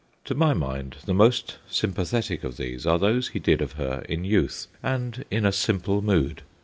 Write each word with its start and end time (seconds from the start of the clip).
To 0.25 0.33
my 0.33 0.55
mind 0.55 0.95
the 1.05 1.13
most 1.13 1.59
sympathetic 1.69 2.43
of 2.43 2.57
these 2.57 2.87
are 2.87 2.97
those 2.97 3.27
he 3.27 3.39
did 3.39 3.61
of 3.61 3.73
her 3.73 4.03
in 4.09 4.25
youth, 4.25 4.65
and 4.81 5.23
in 5.29 5.45
a 5.45 5.51
simple 5.51 6.01
mood. 6.01 6.41